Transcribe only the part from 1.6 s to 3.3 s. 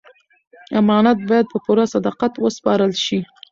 پوره صداقت وسپارل شي.